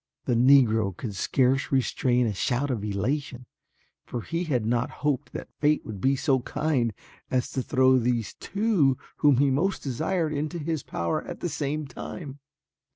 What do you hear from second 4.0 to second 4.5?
for he